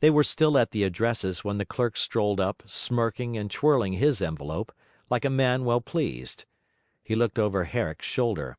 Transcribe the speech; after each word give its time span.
They 0.00 0.10
were 0.10 0.24
still 0.24 0.58
at 0.58 0.72
the 0.72 0.82
addresses 0.82 1.44
when 1.44 1.58
the 1.58 1.64
clerk 1.64 1.96
strolled 1.96 2.40
up, 2.40 2.64
smirking 2.66 3.36
and 3.36 3.48
twirling 3.48 3.92
his 3.92 4.20
envelope, 4.20 4.72
like 5.10 5.24
a 5.24 5.30
man 5.30 5.64
well 5.64 5.80
pleased. 5.80 6.44
He 7.04 7.14
looked 7.14 7.38
over 7.38 7.62
Herrick's 7.62 8.04
shoulder. 8.06 8.58